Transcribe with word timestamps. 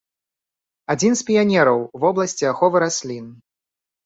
Адзін 0.93 1.13
з 1.19 1.25
піянераў 1.27 1.77
у 1.99 2.01
вобласці 2.05 2.49
аховы 2.53 2.77
раслін. 2.87 3.29